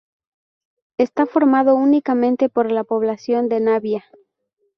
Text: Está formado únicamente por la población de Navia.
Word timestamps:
Está 0.97 1.27
formado 1.27 1.75
únicamente 1.75 2.49
por 2.49 2.71
la 2.71 2.83
población 2.83 3.49
de 3.49 3.59
Navia. 3.59 4.03